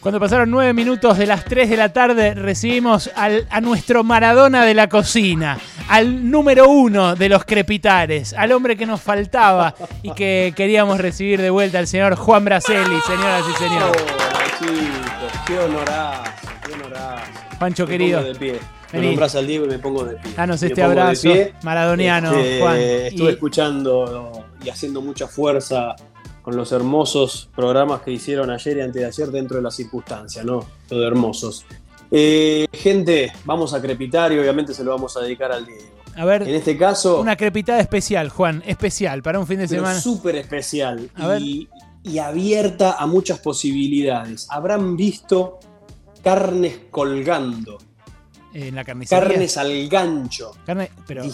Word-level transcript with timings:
Cuando 0.00 0.20
pasaron 0.20 0.48
nueve 0.48 0.72
minutos 0.74 1.18
de 1.18 1.26
las 1.26 1.44
3 1.44 1.68
de 1.70 1.76
la 1.76 1.92
tarde, 1.92 2.32
recibimos 2.32 3.10
al, 3.16 3.48
a 3.50 3.60
nuestro 3.60 4.04
Maradona 4.04 4.64
de 4.64 4.72
la 4.72 4.88
cocina, 4.88 5.58
al 5.88 6.30
número 6.30 6.68
uno 6.68 7.16
de 7.16 7.28
los 7.28 7.44
crepitares, 7.44 8.32
al 8.32 8.52
hombre 8.52 8.76
que 8.76 8.86
nos 8.86 9.00
faltaba 9.00 9.74
y 10.04 10.12
que 10.12 10.52
queríamos 10.54 10.98
recibir 10.98 11.42
de 11.42 11.50
vuelta, 11.50 11.80
al 11.80 11.88
señor 11.88 12.14
Juan 12.14 12.44
Braceli, 12.44 12.94
señoras 13.08 13.42
y 13.52 13.54
señores. 13.58 14.02
Chicos, 14.60 15.42
qué 15.48 15.58
honorazo, 15.58 16.30
qué 16.64 16.72
honorazo. 16.74 17.24
Pancho 17.58 17.84
Me 17.84 17.90
querido. 17.90 18.20
pongo 18.20 18.32
de 18.34 18.38
pie. 18.38 18.60
Me 18.92 19.00
nombras 19.00 19.34
al 19.34 19.46
Diego 19.48 19.64
y 19.64 19.68
me 19.68 19.78
pongo 19.80 20.04
de 20.04 20.14
pie. 20.14 20.32
Danos 20.36 20.62
este 20.62 20.80
abrazo 20.80 21.28
maradoniano, 21.64 22.32
Este, 22.34 22.60
Juan. 22.60 22.76
Estuve 22.78 23.30
Y- 23.30 23.32
escuchando 23.34 24.46
y 24.64 24.68
haciendo 24.68 25.02
mucha 25.02 25.26
fuerza 25.26 25.96
con 26.48 26.56
los 26.56 26.72
hermosos 26.72 27.50
programas 27.54 28.00
que 28.00 28.10
hicieron 28.10 28.48
ayer 28.48 28.78
y 28.78 28.80
antes 28.80 29.02
de 29.02 29.04
ayer 29.06 29.28
dentro 29.30 29.58
de 29.58 29.62
las 29.64 29.76
circunstancias, 29.76 30.42
¿no? 30.46 30.64
Todo 30.88 31.06
hermosos. 31.06 31.66
Eh, 32.10 32.66
gente, 32.72 33.30
vamos 33.44 33.74
a 33.74 33.82
crepitar 33.82 34.32
y 34.32 34.38
obviamente 34.38 34.72
se 34.72 34.82
lo 34.82 34.92
vamos 34.92 35.14
a 35.18 35.20
dedicar 35.20 35.52
al 35.52 35.66
Diego. 35.66 35.82
a 36.16 36.20
En 36.22 36.26
ver, 36.26 36.42
este 36.48 36.78
caso, 36.78 37.20
una 37.20 37.36
crepitada 37.36 37.80
especial, 37.80 38.30
Juan, 38.30 38.62
especial, 38.66 39.22
para 39.22 39.38
un 39.38 39.46
fin 39.46 39.58
de 39.58 39.68
pero 39.68 39.82
semana. 39.82 40.00
súper 40.00 40.36
especial 40.36 41.10
A 41.16 41.36
y, 41.38 41.68
y 42.02 42.16
abierta 42.16 42.92
a 42.98 43.06
muchas 43.06 43.40
posibilidades. 43.40 44.46
Habrán 44.48 44.96
visto 44.96 45.58
carnes 46.24 46.78
colgando, 46.90 47.76
En 48.54 48.74
la 48.74 48.84
carnicería. 48.84 49.22
carnes 49.28 49.58
al 49.58 49.86
gancho. 49.86 50.52
Carne- 50.64 50.90
pero, 51.06 51.24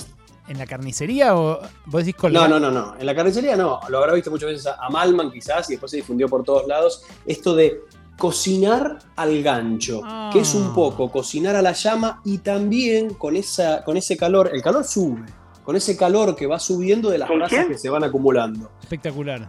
¿en 0.49 0.59
la 0.59 0.67
carnicería 0.67 1.37
o 1.37 1.61
vos 1.87 2.05
decís 2.05 2.15
No, 2.17 2.21
colgar? 2.21 2.51
no, 2.51 2.61
no, 2.61 2.71
no. 2.71 2.95
En 2.99 3.07
la 3.07 3.15
carnicería 3.15 3.57
no. 3.57 3.81
Lo 3.89 3.99
habrá 3.99 4.13
visto 4.15 4.31
muchas 4.31 4.51
veces 4.51 4.67
a, 4.67 4.89
Malman 4.91 5.31
quizás 5.33 5.69
y 5.71 5.75
después 5.75 5.91
se 5.91 5.99
difundió 5.99 6.29
por 6.29 6.45
todos 6.45 6.67
lados. 6.67 7.03
Esto 7.27 7.55
de 7.55 7.81
cocinar 8.19 8.99
al 9.17 9.43
gancho, 9.43 10.01
Ah. 10.05 10.31
que 10.33 10.41
es 10.41 10.55
un 10.55 10.73
poco 10.75 11.11
cocinar 11.11 11.57
a 11.57 11.63
la 11.63 11.73
llama 11.73 12.21
y 12.25 12.39
también 12.39 13.15
con, 13.15 13.37
esa, 13.37 13.83
con 13.85 13.97
ese 13.97 14.17
calor, 14.17 14.51
el 14.53 14.63
calor 14.63 14.85
sube, 14.85 15.25
con 15.65 15.77
ese 15.77 15.97
calor 15.97 16.35
que 16.37 16.47
va 16.47 16.59
subiendo 16.59 17.11
de 17.11 17.19
las 17.19 17.29
¿Con 17.29 17.39
brasas 17.39 17.67
que 17.67 17.77
se 17.79 17.89
van 17.91 18.05
acumulando. 18.05 18.71
Espectacular. 18.83 19.49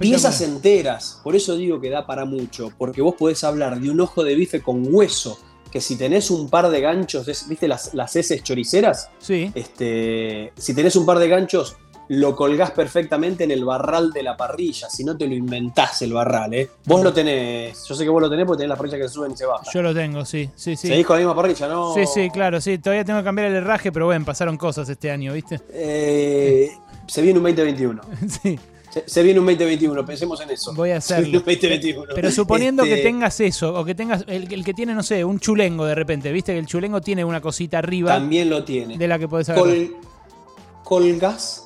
Piezas 0.00 0.40
enteras, 0.40 1.20
por 1.22 1.36
eso 1.36 1.54
digo 1.54 1.80
que 1.80 1.90
da 1.90 2.04
para 2.06 2.24
mucho, 2.24 2.72
porque 2.76 3.00
vos 3.02 3.14
podés 3.16 3.44
hablar 3.44 3.78
de 3.78 3.88
un 3.90 4.00
ojo 4.00 4.24
de 4.24 4.34
bife 4.34 4.60
con 4.60 4.82
hueso, 4.92 5.38
que 5.76 5.80
si 5.82 5.96
tenés 5.96 6.30
un 6.30 6.48
par 6.48 6.70
de 6.70 6.80
ganchos, 6.80 7.28
es- 7.28 7.46
¿viste 7.46 7.68
las, 7.68 7.92
las 7.92 8.16
heces 8.16 8.42
choriceras? 8.42 9.10
Sí. 9.18 9.52
Este, 9.54 10.52
si 10.56 10.72
tenés 10.74 10.96
un 10.96 11.04
par 11.04 11.18
de 11.18 11.28
ganchos, 11.28 11.76
lo 12.08 12.34
colgás 12.34 12.70
perfectamente 12.70 13.44
en 13.44 13.50
el 13.50 13.62
barral 13.64 14.10
de 14.12 14.22
la 14.22 14.36
parrilla, 14.38 14.88
si 14.88 15.04
no 15.04 15.18
te 15.18 15.26
lo 15.26 15.34
inventás 15.34 16.00
el 16.00 16.14
barral, 16.14 16.54
¿eh? 16.54 16.70
Vos 16.86 17.02
lo 17.02 17.12
tenés, 17.12 17.84
yo 17.86 17.94
sé 17.94 18.04
que 18.04 18.08
vos 18.10 18.22
lo 18.22 18.30
tenés 18.30 18.46
porque 18.46 18.60
tenés 18.60 18.70
la 18.70 18.76
parrilla 18.76 18.96
que 18.96 19.02
se 19.08 19.08
suben 19.14 19.32
y 19.32 19.36
se 19.36 19.44
bajan. 19.44 19.66
Yo 19.74 19.82
lo 19.82 19.92
tengo, 19.92 20.24
sí, 20.24 20.48
sí, 20.54 20.76
sí. 20.76 20.88
Seguís 20.88 21.04
con 21.04 21.16
la 21.16 21.20
misma 21.26 21.34
parrilla, 21.36 21.68
¿no? 21.68 21.92
Sí, 21.92 22.06
sí, 22.06 22.30
claro, 22.30 22.58
sí. 22.60 22.78
Todavía 22.78 23.04
tengo 23.04 23.18
que 23.18 23.24
cambiar 23.24 23.48
el 23.48 23.56
herraje, 23.56 23.92
pero 23.92 24.06
bueno, 24.06 24.24
pasaron 24.24 24.56
cosas 24.56 24.88
este 24.88 25.10
año, 25.10 25.34
¿viste? 25.34 25.60
Eh, 25.72 26.70
se 27.06 27.20
viene 27.20 27.38
un 27.38 27.44
2021. 27.44 28.00
Sí, 28.42 28.58
Se, 28.96 29.04
se 29.06 29.22
viene 29.22 29.40
un 29.40 29.46
2021, 29.46 30.06
pensemos 30.06 30.40
en 30.40 30.50
eso. 30.50 30.72
voy 30.74 30.90
a 30.90 31.00
Se 31.00 31.20
viene 31.20 31.36
hacerlo. 31.36 31.38
un 31.38 31.44
2021. 31.44 32.04
Pero 32.14 32.30
suponiendo 32.30 32.82
Este, 32.84 32.96
que 32.96 33.02
tengas 33.02 33.40
eso, 33.40 33.74
o 33.78 33.84
que 33.84 33.94
tengas 33.94 34.24
el, 34.26 34.52
el 34.52 34.64
que 34.64 34.72
tiene, 34.74 34.94
no 34.94 35.02
sé, 35.02 35.24
un 35.24 35.38
chulengo 35.38 35.84
de 35.84 35.94
repente, 35.94 36.32
¿viste? 36.32 36.52
Que 36.52 36.58
el 36.58 36.66
chulengo 36.66 37.00
tiene 37.02 37.24
una 37.24 37.40
cosita 37.40 37.78
arriba 37.78 38.14
También 38.14 38.48
lo 38.48 38.64
tiene. 38.64 38.96
de 38.96 39.06
la 39.08 39.18
que 39.18 39.28
podés 39.28 39.48
agarrar. 39.50 39.68
Col- 39.74 39.96
colgas, 40.84 41.64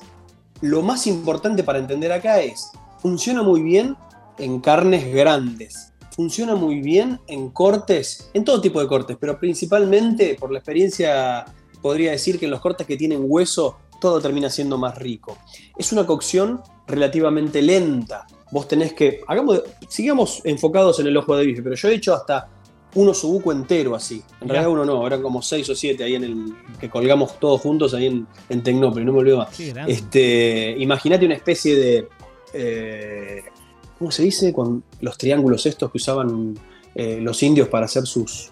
lo 0.61 0.81
más 0.81 1.07
importante 1.07 1.63
para 1.63 1.79
entender 1.79 2.11
acá 2.11 2.39
es, 2.41 2.71
funciona 2.99 3.43
muy 3.43 3.61
bien 3.61 3.95
en 4.37 4.59
carnes 4.59 5.13
grandes, 5.13 5.93
funciona 6.15 6.55
muy 6.55 6.81
bien 6.81 7.19
en 7.27 7.49
cortes, 7.49 8.29
en 8.33 8.43
todo 8.43 8.59
tipo 8.61 8.81
de 8.81 8.87
cortes, 8.87 9.17
pero 9.19 9.39
principalmente 9.39 10.35
por 10.39 10.51
la 10.51 10.59
experiencia 10.59 11.45
podría 11.81 12.11
decir 12.11 12.39
que 12.39 12.45
en 12.45 12.51
los 12.51 12.61
cortes 12.61 12.85
que 12.87 12.97
tienen 12.97 13.21
hueso 13.23 13.77
todo 13.99 14.19
termina 14.19 14.49
siendo 14.49 14.77
más 14.79 14.97
rico. 14.97 15.37
Es 15.77 15.91
una 15.91 16.07
cocción 16.07 16.61
relativamente 16.91 17.61
lenta. 17.61 18.27
Vos 18.51 18.67
tenés 18.67 18.93
que, 18.93 19.21
hagamos, 19.27 19.63
sigamos 19.87 20.41
enfocados 20.43 20.99
en 20.99 21.07
el 21.07 21.17
ojo 21.17 21.35
de 21.35 21.45
bife, 21.45 21.63
pero 21.63 21.75
yo 21.75 21.89
he 21.89 21.95
hecho 21.95 22.13
hasta 22.13 22.49
un 22.93 23.07
osobuco 23.07 23.51
entero 23.51 23.95
así. 23.95 24.15
En 24.15 24.47
Mirá. 24.47 24.61
realidad 24.61 24.71
uno 24.73 24.85
no, 24.85 25.07
eran 25.07 25.21
como 25.21 25.41
seis 25.41 25.69
o 25.69 25.75
siete 25.75 26.03
ahí 26.03 26.15
en 26.15 26.23
el 26.25 26.53
que 26.79 26.89
colgamos 26.89 27.39
todos 27.39 27.61
juntos 27.61 27.93
ahí 27.93 28.07
en, 28.07 28.27
en 28.49 28.61
Tecnópolis, 28.61 29.05
no 29.05 29.13
me 29.13 29.19
olvido 29.19 29.37
más. 29.37 29.57
Este, 29.87 30.75
imagínate 30.77 31.25
una 31.25 31.35
especie 31.35 31.75
de. 31.75 32.07
eh, 32.53 33.43
¿Cómo 33.97 34.11
se 34.11 34.23
dice? 34.23 34.51
Con 34.51 34.83
los 34.99 35.17
triángulos 35.17 35.65
estos 35.65 35.91
que 35.91 35.97
usaban 35.97 36.59
eh, 36.95 37.19
los 37.21 37.41
indios 37.43 37.69
para 37.69 37.85
hacer 37.85 38.05
sus. 38.05 38.51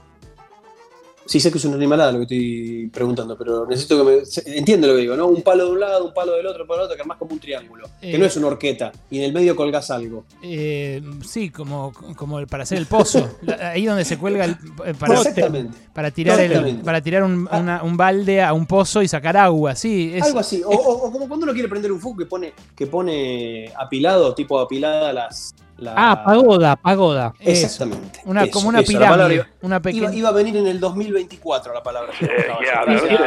Sí, 1.30 1.40
sé 1.40 1.52
que 1.52 1.60
es 1.60 1.66
una 1.66 1.76
animalada 1.76 2.12
lo 2.12 2.18
que 2.18 2.24
estoy 2.24 2.90
preguntando, 2.92 3.38
pero 3.38 3.68
necesito 3.68 4.04
que 4.04 4.12
me. 4.12 4.58
Entiende 4.58 4.88
lo 4.88 4.96
que 4.96 5.02
digo, 5.02 5.16
¿no? 5.16 5.28
Un 5.28 5.44
palo 5.44 5.66
de 5.68 5.72
un 5.74 5.80
lado, 5.80 6.06
un 6.06 6.12
palo 6.12 6.32
del 6.34 6.48
otro, 6.48 6.64
un 6.64 6.68
palo 6.68 6.80
del 6.80 6.86
otro, 6.86 6.96
que 6.96 7.02
es 7.04 7.08
más 7.08 7.18
como 7.20 7.34
un 7.34 7.40
triángulo. 7.40 7.88
Eh. 8.02 8.10
Que 8.14 8.18
no 8.18 8.26
es 8.26 8.36
una 8.36 8.48
horqueta. 8.48 8.92
Y 9.12 9.20
en 9.20 9.26
el 9.26 9.34
medio 9.34 9.56
colgás 9.56 9.92
algo. 9.92 10.26
Eh, 10.42 11.04
sí, 11.28 11.52
como, 11.52 11.94
como 12.16 12.44
para 12.48 12.64
hacer 12.64 12.80
el 12.80 12.88
pozo. 12.88 13.30
Ahí 13.62 13.86
donde 13.86 14.06
se 14.06 14.18
cuelga 14.18 14.44
el, 14.46 14.58
eh, 14.86 14.96
para, 15.00 15.14
Exactamente. 15.20 15.78
para 15.94 16.10
tirar, 16.10 16.40
el, 16.40 16.78
para 16.78 17.00
tirar 17.00 17.22
un, 17.22 17.48
Ah. 17.52 17.60
una- 17.60 17.84
un 17.84 17.96
balde 17.96 18.42
a 18.42 18.52
un 18.54 18.66
pozo 18.66 19.04
y 19.04 19.08
sacar 19.08 19.38
agua. 19.38 19.76
Sí, 19.76 20.12
es, 20.16 20.24
Algo 20.24 20.40
así. 20.40 20.64
O, 20.66 20.70
o- 20.72 21.08
o 21.08 21.12
como 21.12 21.28
cuando 21.28 21.44
uno 21.44 21.54
quiere 21.54 21.70
prender 21.70 21.92
un 21.92 22.00
fuego 22.00 22.18
que 22.18 22.26
pone, 22.26 22.54
que 22.76 22.88
pone 22.88 23.72
apilado, 23.78 24.34
tipo 24.34 24.60
apilada 24.60 25.14
las. 25.14 25.54
La- 25.80 25.94
Ah, 25.96 26.24
pagoda, 26.24 26.76
pagoda. 26.76 27.34
eso. 27.40 27.66
Exactamente. 27.66 28.20
Una, 28.26 28.44
Eso, 28.44 28.52
como 28.52 28.70
una 28.70 28.80
eso, 28.82 28.88
pirámide. 28.92 29.36
iba- 29.36 29.48
Una 29.62 29.82
pequeña. 29.82 30.04
Iba, 30.08 30.16
iba 30.16 30.30
a 30.30 30.32
venir 30.32 30.58
en 30.58 30.68
el 30.68 30.80
2024 30.80 31.74
la 31.74 31.82
palabra. 31.84 32.14
Eh, 32.22 32.28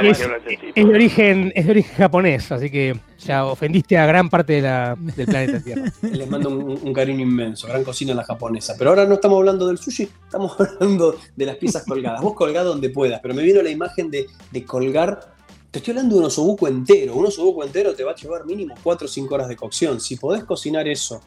es- 0.03 0.75
de 0.75 0.85
origen, 0.85 1.53
es 1.55 1.65
de 1.67 1.71
origen 1.71 1.95
japonés, 1.97 2.51
así 2.53 2.71
que 2.71 2.99
ya 3.19 3.45
ofendiste 3.47 3.97
a 3.99 4.07
gran 4.07 4.29
parte 4.31 4.55
de 4.55 4.63
la- 4.63 4.97
del 4.99 5.27
planeta 5.27 5.61
Tierra. 5.63 5.93
Les 6.03 6.29
mando 6.29 6.49
un, 6.51 6.79
un 6.83 6.93
cariño 6.93 7.21
inmenso, 7.23 7.67
gran 7.69 7.85
cocina 7.85 8.15
la 8.15 8.25
japonesa. 8.25 8.75
Pero 8.79 8.91
ahora 8.91 9.05
no 9.07 9.15
estamos 9.15 9.39
hablando 9.39 9.67
del 9.67 9.79
sushi, 9.79 10.09
estamos 10.25 10.53
hablando 10.61 11.17
de 11.37 11.47
las 11.47 11.57
piezas 11.57 11.84
colgadas. 11.84 12.21
Vos 12.21 12.34
colgá 12.34 12.63
donde 12.63 12.91
puedas, 12.91 13.21
pero 13.21 13.34
me 13.34 13.43
vino 13.43 13.63
la 13.63 13.71
imagen 13.71 14.11
de, 14.11 14.27
de 14.51 14.65
colgar. 14.65 15.33
Te 15.71 15.79
estoy 15.79 15.93
hablando 15.93 16.17
de 16.17 16.21
un 16.21 16.27
osobuco 16.27 16.69
entero. 16.69 17.15
Un 17.15 17.27
osobuco 17.27 17.65
entero 17.65 17.95
te 17.95 18.05
va 18.05 18.13
a 18.13 18.15
llevar 18.15 18.45
mínimo 18.45 18.75
4 18.83 19.07
o 19.07 19.09
5 19.09 19.34
horas 19.34 19.49
de 19.49 19.57
cocción. 19.57 20.01
Si 20.01 20.17
podés 20.17 20.45
cocinar 20.45 20.87
eso 20.87 21.23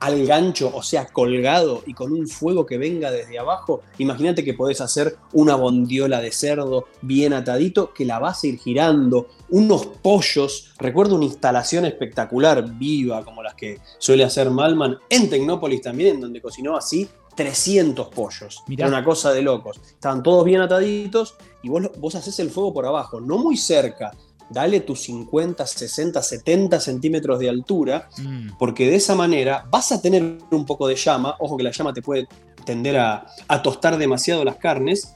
al 0.00 0.26
gancho, 0.26 0.70
o 0.74 0.82
sea, 0.82 1.06
colgado 1.06 1.82
y 1.86 1.94
con 1.94 2.12
un 2.12 2.28
fuego 2.28 2.66
que 2.66 2.78
venga 2.78 3.10
desde 3.10 3.38
abajo, 3.38 3.82
imagínate 3.98 4.44
que 4.44 4.54
podés 4.54 4.80
hacer 4.80 5.16
una 5.32 5.54
bondiola 5.54 6.20
de 6.20 6.32
cerdo 6.32 6.86
bien 7.02 7.32
atadito 7.32 7.92
que 7.92 8.04
la 8.04 8.18
vas 8.18 8.44
a 8.44 8.46
ir 8.48 8.58
girando, 8.58 9.28
unos 9.48 9.86
pollos, 9.86 10.72
recuerdo 10.78 11.14
una 11.14 11.24
instalación 11.24 11.84
espectacular, 11.86 12.76
viva, 12.76 13.24
como 13.24 13.42
las 13.42 13.54
que 13.54 13.80
suele 13.98 14.24
hacer 14.24 14.50
Malman, 14.50 14.98
en 15.08 15.30
Tecnópolis 15.30 15.80
también, 15.80 16.16
en 16.16 16.20
donde 16.20 16.42
cocinó 16.42 16.76
así 16.76 17.08
300 17.36 18.08
pollos. 18.08 18.62
Mirá. 18.66 18.86
Era 18.86 18.96
una 18.96 19.04
cosa 19.04 19.32
de 19.32 19.42
locos. 19.42 19.80
Estaban 19.86 20.22
todos 20.22 20.44
bien 20.44 20.60
ataditos 20.60 21.36
y 21.62 21.68
vos, 21.68 21.90
vos 21.98 22.14
haces 22.14 22.38
el 22.40 22.50
fuego 22.50 22.72
por 22.72 22.86
abajo, 22.86 23.20
no 23.20 23.38
muy 23.38 23.56
cerca. 23.56 24.12
Dale 24.48 24.80
tus 24.80 25.00
50, 25.02 25.66
60, 25.66 26.22
70 26.22 26.80
centímetros 26.80 27.38
de 27.38 27.48
altura 27.48 28.08
Mm. 28.18 28.56
porque 28.58 28.86
de 28.88 28.96
esa 28.96 29.14
manera 29.14 29.66
vas 29.70 29.92
a 29.92 30.00
tener 30.00 30.22
un 30.50 30.64
poco 30.64 30.86
de 30.86 30.94
llama, 30.96 31.34
ojo 31.40 31.56
que 31.56 31.64
la 31.64 31.70
llama 31.72 31.92
te 31.92 32.02
puede 32.02 32.28
tender 32.64 32.96
a, 32.98 33.26
a 33.48 33.62
tostar 33.62 33.96
demasiado 33.98 34.44
las 34.44 34.56
carnes, 34.56 35.12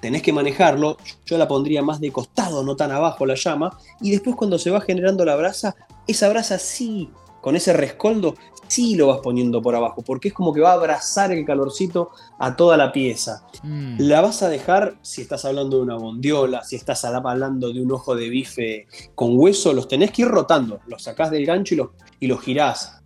tenés 0.00 0.22
que 0.22 0.32
manejarlo, 0.32 0.96
yo 1.26 1.38
la 1.38 1.48
pondría 1.48 1.82
más 1.82 2.00
de 2.00 2.12
costado, 2.12 2.62
no 2.62 2.76
tan 2.76 2.92
abajo 2.92 3.26
la 3.26 3.34
llama, 3.34 3.76
y 4.00 4.12
después 4.12 4.36
cuando 4.36 4.58
se 4.58 4.70
va 4.70 4.80
generando 4.80 5.24
la 5.24 5.34
brasa, 5.36 5.74
esa 6.06 6.28
brasa 6.28 6.58
sí, 6.58 7.10
con 7.40 7.56
ese 7.56 7.72
rescoldo, 7.72 8.34
sí 8.66 8.94
lo 8.96 9.06
vas 9.06 9.20
poniendo 9.22 9.62
por 9.62 9.74
abajo, 9.74 10.02
porque 10.02 10.28
es 10.28 10.34
como 10.34 10.52
que 10.52 10.60
va 10.60 10.70
a 10.70 10.74
abrazar 10.74 11.32
el 11.32 11.44
calorcito 11.44 12.10
a 12.38 12.54
toda 12.56 12.76
la 12.76 12.92
pieza. 12.92 13.46
Mm. 13.62 13.96
La 14.00 14.20
vas 14.20 14.42
a 14.42 14.48
dejar, 14.48 14.96
si 15.02 15.22
estás 15.22 15.44
hablando 15.44 15.78
de 15.78 15.82
una 15.84 15.96
bondiola, 15.96 16.62
si 16.64 16.76
estás 16.76 17.04
hablando 17.04 17.72
de 17.72 17.80
un 17.80 17.90
ojo 17.92 18.14
de 18.14 18.28
bife 18.28 18.86
con 19.14 19.38
hueso, 19.38 19.72
los 19.72 19.88
tenés 19.88 20.10
que 20.10 20.22
ir 20.22 20.28
rotando. 20.28 20.80
Los 20.86 21.02
sacás 21.04 21.30
del 21.30 21.46
gancho 21.46 21.74
y 21.74 21.76
los, 21.78 21.88
y 22.20 22.26
los 22.26 22.40
girás. 22.40 23.00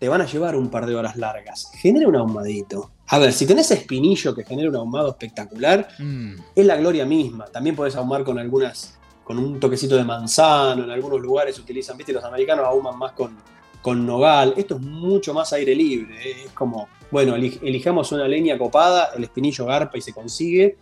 Te 0.00 0.08
van 0.08 0.20
a 0.20 0.26
llevar 0.26 0.54
un 0.56 0.68
par 0.70 0.86
de 0.86 0.94
horas 0.94 1.16
largas. 1.16 1.70
Genera 1.74 2.08
un 2.08 2.16
ahumadito. 2.16 2.92
A 3.08 3.18
ver, 3.18 3.32
si 3.32 3.46
tenés 3.46 3.70
espinillo 3.70 4.34
que 4.34 4.44
genera 4.44 4.68
un 4.68 4.76
ahumado 4.76 5.08
espectacular, 5.10 5.88
Mm. 5.98 6.34
es 6.54 6.66
la 6.66 6.76
gloria 6.76 7.04
misma. 7.04 7.46
También 7.46 7.74
podés 7.74 7.96
ahumar 7.96 8.22
con 8.22 8.38
algunas, 8.38 8.97
con 9.28 9.38
un 9.38 9.60
toquecito 9.60 9.94
de 9.94 10.04
manzano. 10.04 10.82
En 10.84 10.90
algunos 10.90 11.20
lugares 11.20 11.58
utilizan, 11.58 11.96
viste, 11.98 12.12
los 12.14 12.24
americanos 12.24 12.64
ahuman 12.64 12.98
más 12.98 13.12
con, 13.12 13.36
con 13.82 14.04
nogal. 14.04 14.54
Esto 14.56 14.76
es 14.76 14.80
mucho 14.80 15.34
más 15.34 15.52
aire 15.52 15.74
libre. 15.74 16.16
¿eh? 16.16 16.44
Es 16.46 16.52
como, 16.52 16.88
bueno, 17.10 17.36
eli- 17.36 17.60
elijamos 17.62 18.10
una 18.10 18.26
leña 18.26 18.56
copada, 18.58 19.10
el 19.14 19.22
espinillo 19.24 19.66
garpa 19.66 19.98
y 19.98 20.00
se 20.00 20.14
consigue. 20.14 20.78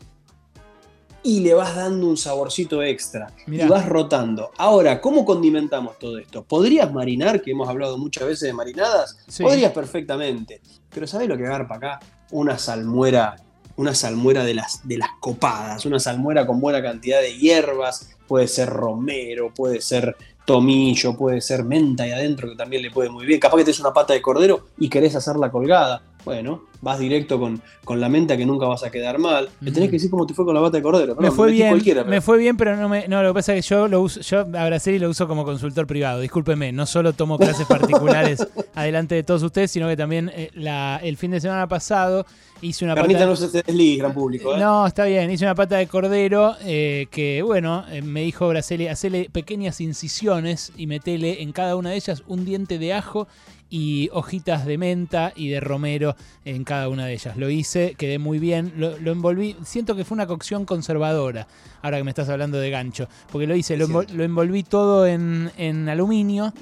Y 1.25 1.41
le 1.41 1.55
vas 1.55 1.75
dando 1.75 2.07
un 2.07 2.17
saborcito 2.17 2.85
extra. 2.85 3.33
Mirá. 3.49 3.67
Y 3.67 3.69
vas 3.69 3.87
rotando. 3.87 4.53
Ahora, 4.59 5.01
¿cómo 5.01 5.25
condimentamos 5.25 5.99
todo 5.99 6.19
esto? 6.19 6.45
¿Podrías 6.45 6.93
marinar, 6.93 7.43
que 7.43 7.51
hemos 7.51 7.69
hablado 7.69 7.99
muchas 7.99 8.29
veces 8.29 8.43
de 8.47 8.53
marinadas? 8.53 9.19
Sí. 9.27 9.43
Podrías 9.43 9.73
perfectamente. 9.73 10.61
Pero 10.89 11.07
¿sabés 11.09 11.29
lo 11.29 11.37
que 11.37 11.43
garpa 11.43 11.75
acá? 11.75 12.01
una 12.31 12.59
salmuera, 12.59 13.37
una 13.77 13.95
salmuera 13.95 14.45
de 14.45 14.55
las, 14.55 14.87
de 14.87 14.99
las 14.99 15.11
copadas, 15.21 15.85
una 15.87 16.01
salmuera 16.01 16.47
con 16.47 16.61
buena 16.61 16.83
cantidad 16.83 17.21
de 17.21 17.37
hierbas, 17.39 18.16
puede 18.27 18.49
ser 18.49 18.69
romero, 18.69 19.53
puede 19.55 19.81
ser 19.81 20.17
tomillo, 20.45 21.17
puede 21.17 21.41
ser 21.41 21.65
menta 21.65 22.05
ahí 22.05 22.13
adentro, 22.13 22.49
que 22.49 22.57
también 22.57 22.83
le 22.83 22.91
puede 22.91 23.11
muy 23.11 23.27
bien. 23.27 23.41
Capaz 23.41 23.59
que 23.59 23.65
te 23.65 23.71
es 23.73 23.81
una 23.81 23.93
pata 23.93 24.15
de 24.15 24.23
cordero 24.23 24.67
y 24.79 24.89
querés 24.89 25.15
hacerla 25.17 25.51
colgada. 25.51 26.03
Bueno, 26.27 26.65
vas 26.81 26.99
directo 26.99 27.39
con, 27.39 27.63
con 27.85 28.01
la 28.01 28.09
menta 28.09 28.37
que 28.37 28.45
nunca 28.45 28.67
vas 28.67 28.83
a 28.83 28.91
quedar 28.91 29.17
mal. 29.21 29.49
Me 29.61 29.71
tenés 29.71 29.91
que 29.91 29.93
decir 29.95 30.11
cómo 30.11 30.27
te 30.27 30.35
fue 30.35 30.45
con 30.45 30.57
la 30.57 30.61
pata 30.61 30.79
de 30.79 30.83
cordero. 30.83 31.15
me 31.15 31.31
fue 31.31 31.53
bien, 31.53 31.81
me 32.09 32.21
fue 32.21 32.37
bien, 32.37 32.57
pero 32.57 32.75
no 32.75 32.89
me, 32.89 33.07
no, 33.07 33.23
lo 33.23 33.31
que 33.31 33.35
pasa 33.35 33.55
es 33.55 33.65
que 33.65 33.71
yo 33.71 33.87
lo 33.87 34.01
uso, 34.01 34.21
yo 34.23 34.41
a 34.41 34.77
y 34.91 34.99
lo 34.99 35.09
uso 35.09 35.29
como 35.29 35.45
consultor 35.45 35.87
privado. 35.87 36.19
Discúlpeme, 36.19 36.73
no 36.73 36.85
solo 36.85 37.13
tomo 37.13 37.39
clases 37.39 37.65
particulares 37.69 38.45
adelante 38.75 39.15
de 39.15 39.23
todos 39.23 39.45
ustedes, 39.45 39.71
sino 39.71 39.87
que 39.87 39.97
también 39.97 40.33
eh, 40.35 40.51
la, 40.55 40.99
el 41.01 41.17
fin 41.17 41.31
de 41.31 41.41
semana 41.41 41.69
pasado 41.69 42.27
hice 42.61 42.85
una 42.85 42.97
pata. 42.97 43.25
no 43.25 43.37
se 43.37 43.63
gran 43.97 44.13
público. 44.13 44.57
¿eh? 44.57 44.59
No, 44.59 44.85
está 44.85 45.05
bien, 45.05 45.31
hice 45.31 45.45
una 45.45 45.55
pata 45.55 45.77
de 45.77 45.87
cordero 45.87 46.57
eh, 46.65 47.07
que, 47.13 47.43
bueno, 47.43 47.85
me 48.03 48.23
dijo 48.23 48.49
Braceli, 48.49 48.89
hacele 48.89 49.31
pequeñas 49.31 49.81
incisiones 49.81 50.73
y 50.77 50.89
metele 50.89 51.43
en 51.43 51.53
cada 51.53 51.77
una 51.77 51.91
de 51.91 51.97
ellas 51.97 52.25
un 52.27 52.45
diente 52.45 52.81
de 52.81 52.95
ajo 52.95 53.29
y 53.69 54.09
hojitas 54.13 54.65
de 54.65 54.79
menta 54.79 55.33
y 55.35 55.49
de 55.49 55.61
romero 55.61 56.15
en 56.45 56.65
cada 56.65 56.89
una 56.89 57.07
de 57.07 57.15
ellas. 57.15 57.37
Lo 57.37 57.51
hice, 57.51 57.95
quedé 57.97 58.19
muy 58.19 58.39
bien, 58.39 58.73
lo, 58.77 58.95
envolví, 59.11 59.57
siento 59.65 59.97
que 59.97 60.05
fue 60.05 60.15
una 60.15 60.27
cocción 60.27 60.65
conservadora, 60.65 61.47
ahora 61.83 61.99
que 61.99 62.05
me 62.05 62.11
estás 62.11 62.29
hablando 62.29 62.59
de 62.59 62.71
gancho, 62.71 63.09
porque 63.31 63.47
lo 63.47 63.57
hice, 63.57 63.77
lo, 63.77 64.03
envolví 64.23 64.63
todo 64.63 65.07
en, 65.07 65.89
aluminio 65.89 66.53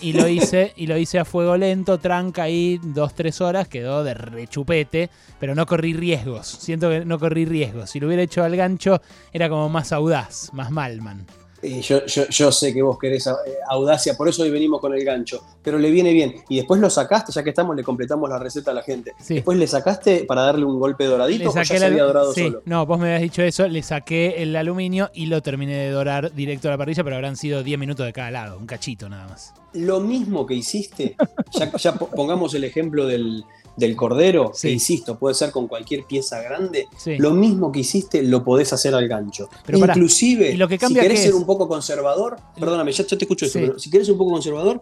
y, 0.00 0.12
lo 0.12 0.28
hice 0.28 0.72
y 0.76 0.86
lo 0.86 0.96
hice 0.96 1.18
a 1.18 1.24
fuego 1.24 1.56
lento, 1.56 1.98
tranca 1.98 2.44
ahí 2.44 2.80
dos, 2.82 3.14
tres 3.14 3.40
horas, 3.40 3.68
quedó 3.68 4.04
de 4.04 4.14
rechupete, 4.14 5.10
pero 5.40 5.54
no 5.54 5.66
corrí 5.66 5.92
riesgos, 5.92 6.46
siento 6.46 6.88
que 6.88 7.04
no 7.04 7.18
corrí 7.18 7.44
riesgos. 7.44 7.90
Si 7.90 8.00
lo 8.00 8.06
hubiera 8.06 8.22
hecho 8.22 8.44
al 8.44 8.56
gancho 8.56 9.00
era 9.32 9.48
como 9.48 9.68
más 9.68 9.92
audaz, 9.92 10.50
más 10.52 10.70
malman 10.70 11.26
yo, 11.62 12.06
yo, 12.06 12.52
sé 12.52 12.72
que 12.72 12.82
vos 12.82 12.98
querés 12.98 13.26
eh, 13.26 13.30
audacia, 13.68 14.14
por 14.16 14.28
eso 14.28 14.42
hoy 14.42 14.50
venimos 14.50 14.80
con 14.80 14.94
el 14.94 15.04
gancho, 15.04 15.42
pero 15.62 15.78
le 15.78 15.90
viene 15.90 16.12
bien. 16.12 16.34
Y 16.48 16.56
después 16.56 16.80
lo 16.80 16.88
sacaste, 16.88 17.32
ya 17.32 17.42
que 17.42 17.50
estamos, 17.50 17.74
le 17.74 17.82
completamos 17.82 18.28
la 18.28 18.38
receta 18.38 18.70
a 18.70 18.74
la 18.74 18.82
gente. 18.82 19.12
Después 19.28 19.58
le 19.58 19.66
sacaste 19.66 20.24
para 20.24 20.42
darle 20.42 20.64
un 20.64 20.78
golpe 20.78 21.04
doradito 21.04 21.50
o 21.50 21.54
ya 21.54 21.64
se 21.64 21.84
había 21.84 22.04
dorado 22.04 22.32
solo. 22.32 22.62
No, 22.64 22.86
vos 22.86 22.98
me 22.98 23.06
habías 23.06 23.22
dicho 23.22 23.42
eso, 23.42 23.66
le 23.66 23.82
saqué 23.82 24.42
el 24.42 24.54
aluminio 24.54 25.10
y 25.14 25.26
lo 25.26 25.42
terminé 25.42 25.74
de 25.74 25.90
dorar 25.90 26.32
directo 26.32 26.68
a 26.68 26.72
la 26.72 26.78
parrilla, 26.78 27.02
pero 27.02 27.16
habrán 27.16 27.36
sido 27.36 27.62
10 27.62 27.78
minutos 27.78 28.06
de 28.06 28.12
cada 28.12 28.30
lado, 28.30 28.58
un 28.58 28.66
cachito 28.66 29.08
nada 29.08 29.26
más. 29.26 29.52
Lo 29.74 30.00
mismo 30.00 30.46
que 30.46 30.54
hiciste, 30.54 31.16
ya 31.78 31.92
pongamos 31.94 32.54
el 32.54 32.64
ejemplo 32.64 33.06
del, 33.06 33.44
del 33.78 33.96
cordero, 33.96 34.52
que 34.60 34.70
insisto, 34.70 35.18
puede 35.18 35.34
ser 35.34 35.50
con 35.50 35.68
cualquier 35.68 36.04
pieza 36.04 36.42
grande, 36.42 36.88
lo 37.18 37.30
mismo 37.30 37.70
que 37.70 37.80
hiciste 37.80 38.22
lo 38.22 38.44
podés 38.44 38.72
hacer 38.72 38.94
al 38.94 39.06
gancho. 39.08 39.48
Pero 39.64 39.78
Inclusive, 39.78 40.54
lo 40.56 40.68
que 40.68 40.78
cambia 40.78 41.02
si 41.02 41.08
querés 41.08 41.22
ser 41.22 41.34
un 41.34 41.46
poco 41.46 41.68
conservador, 41.68 42.36
perdóname, 42.58 42.92
ya, 42.92 43.04
te 43.04 43.16
escucho 43.16 43.46
eso, 43.46 43.58
pero 43.60 43.78
si 43.78 43.90
querés 43.90 44.06
ser 44.06 44.12
un 44.14 44.18
poco 44.18 44.32
conservador, 44.32 44.80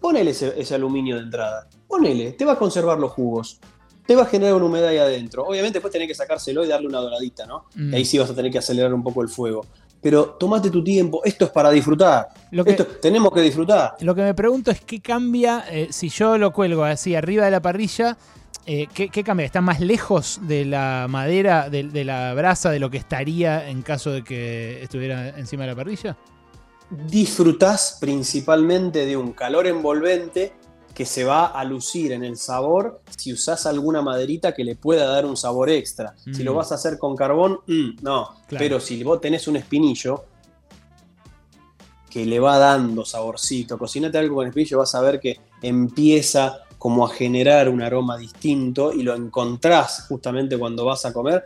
ponele 0.00 0.32
ese, 0.32 0.74
aluminio 0.74 1.16
de 1.16 1.22
entrada, 1.22 1.68
ponele, 1.86 2.32
te 2.32 2.44
va 2.44 2.52
a 2.52 2.58
conservar 2.58 2.98
los 2.98 3.12
jugos, 3.12 3.60
te 4.06 4.14
va 4.14 4.24
a 4.24 4.26
generar 4.26 4.54
una 4.54 4.66
humedad 4.66 4.88
ahí 4.88 4.98
adentro. 4.98 5.44
Obviamente 5.44 5.76
después 5.76 5.92
tenés 5.92 6.08
que 6.08 6.14
sacárselo 6.14 6.64
y 6.64 6.68
darle 6.68 6.88
una 6.88 6.98
doradita, 6.98 7.46
¿no? 7.46 7.66
Mm. 7.74 7.94
Y 7.94 7.96
ahí 7.96 8.04
sí 8.04 8.18
vas 8.18 8.28
a 8.28 8.34
tener 8.34 8.50
que 8.50 8.58
acelerar 8.58 8.92
un 8.92 9.02
poco 9.02 9.22
el 9.22 9.28
fuego 9.28 9.64
pero 10.04 10.36
tomate 10.38 10.68
tu 10.68 10.84
tiempo, 10.84 11.22
esto 11.24 11.46
es 11.46 11.50
para 11.50 11.70
disfrutar. 11.70 12.28
Lo 12.50 12.62
que, 12.62 12.74
tenemos 12.74 13.32
que 13.32 13.40
disfrutar. 13.40 13.94
Lo 14.00 14.14
que 14.14 14.20
me 14.20 14.34
pregunto 14.34 14.70
es 14.70 14.82
qué 14.82 15.00
cambia 15.00 15.64
eh, 15.70 15.88
si 15.92 16.10
yo 16.10 16.36
lo 16.36 16.52
cuelgo 16.52 16.84
así 16.84 17.14
arriba 17.14 17.46
de 17.46 17.50
la 17.50 17.62
parrilla. 17.62 18.18
Eh, 18.66 18.86
¿qué, 18.92 19.08
cambia? 19.24 19.46
¿Está 19.46 19.62
más 19.62 19.80
lejos 19.80 20.40
de 20.42 20.66
la 20.66 21.06
madera, 21.08 21.70
de, 21.70 22.04
la 22.04 22.34
brasa, 22.34 22.70
de 22.70 22.80
lo 22.80 22.90
que 22.90 22.98
estaría 22.98 23.66
en 23.66 23.80
caso 23.80 24.10
de 24.10 24.22
que 24.22 24.82
estuviera 24.82 25.30
encima 25.38 25.62
de 25.62 25.70
la 25.70 25.74
parrilla? 25.74 26.18
Disfrutás 26.90 27.96
principalmente 27.98 29.06
de 29.06 29.16
un 29.16 29.32
calor 29.32 29.66
envolvente 29.66 30.52
que 30.94 31.04
se 31.04 31.24
va 31.24 31.46
a 31.46 31.64
lucir 31.64 32.12
en 32.12 32.24
el 32.24 32.36
sabor 32.36 33.00
si 33.16 33.32
usás 33.32 33.66
alguna 33.66 34.00
maderita 34.00 34.54
que 34.54 34.62
le 34.62 34.76
pueda 34.76 35.06
dar 35.06 35.26
un 35.26 35.36
sabor 35.36 35.68
extra. 35.68 36.14
Si 36.32 36.44
lo 36.44 36.54
mm. 36.54 36.56
vas 36.56 36.70
a 36.70 36.76
hacer 36.76 36.98
con 36.98 37.16
carbón, 37.16 37.58
mm, 37.66 38.02
no. 38.02 38.36
Pero 38.48 38.78
si 38.78 39.02
vos 39.02 39.20
tenés 39.20 39.48
un 39.48 39.56
espinillo 39.56 40.24
que 42.08 42.24
le 42.24 42.38
va 42.38 42.58
dando 42.58 43.04
saborcito, 43.04 43.76
cocinate 43.76 44.18
algo 44.18 44.36
con 44.36 44.46
espinillo, 44.46 44.78
vas 44.78 44.94
a 44.94 45.00
ver 45.00 45.18
que 45.18 45.40
empieza 45.62 46.60
como 46.78 47.04
a 47.04 47.08
generar 47.08 47.68
un 47.68 47.82
aroma 47.82 48.16
distinto 48.16 48.92
y 48.92 49.02
lo 49.02 49.16
encontrás 49.16 50.06
justamente 50.08 50.56
cuando 50.56 50.84
vas 50.84 51.04
a 51.06 51.12
comer. 51.12 51.42